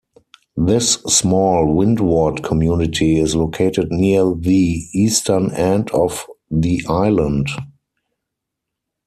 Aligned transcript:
This 0.57 0.93
small 0.93 1.75
windward 1.75 2.41
community 2.41 3.19
is 3.19 3.35
located 3.35 3.91
near 3.91 4.33
the 4.33 4.83
eastern 4.95 5.51
end 5.51 5.91
of 5.91 6.25
the 6.49 6.81
island. 6.89 7.45